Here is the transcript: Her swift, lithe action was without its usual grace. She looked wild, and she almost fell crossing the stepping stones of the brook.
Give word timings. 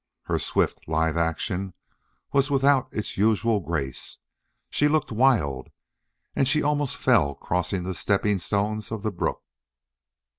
Her 0.23 0.39
swift, 0.39 0.87
lithe 0.87 1.15
action 1.15 1.75
was 2.33 2.49
without 2.49 2.89
its 2.91 3.17
usual 3.17 3.59
grace. 3.59 4.17
She 4.71 4.87
looked 4.87 5.11
wild, 5.11 5.69
and 6.35 6.47
she 6.47 6.63
almost 6.63 6.97
fell 6.97 7.35
crossing 7.35 7.83
the 7.83 7.93
stepping 7.93 8.39
stones 8.39 8.91
of 8.91 9.03
the 9.03 9.11
brook. 9.11 9.43